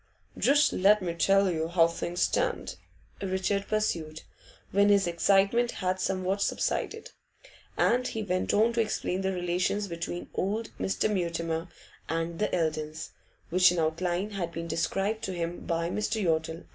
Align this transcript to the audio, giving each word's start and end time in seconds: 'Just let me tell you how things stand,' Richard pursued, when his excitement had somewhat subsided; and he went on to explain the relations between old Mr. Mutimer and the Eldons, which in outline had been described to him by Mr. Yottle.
'Just 0.35 0.73
let 0.73 0.99
me 1.03 1.13
tell 1.13 1.51
you 1.51 1.67
how 1.67 1.87
things 1.87 2.21
stand,' 2.23 2.75
Richard 3.21 3.67
pursued, 3.67 4.23
when 4.71 4.89
his 4.89 5.05
excitement 5.05 5.73
had 5.73 5.99
somewhat 6.01 6.41
subsided; 6.41 7.11
and 7.77 8.07
he 8.07 8.23
went 8.23 8.51
on 8.51 8.73
to 8.73 8.81
explain 8.81 9.21
the 9.21 9.31
relations 9.31 9.87
between 9.87 10.31
old 10.33 10.71
Mr. 10.79 11.07
Mutimer 11.07 11.67
and 12.09 12.39
the 12.39 12.51
Eldons, 12.51 13.11
which 13.51 13.71
in 13.71 13.77
outline 13.77 14.31
had 14.31 14.51
been 14.51 14.67
described 14.67 15.21
to 15.25 15.33
him 15.33 15.59
by 15.67 15.87
Mr. 15.87 16.19
Yottle. 16.19 16.63